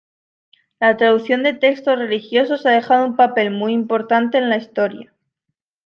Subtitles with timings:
[0.79, 5.13] La traducción de textos religiosos ha jugado un papel muy importante en la historia.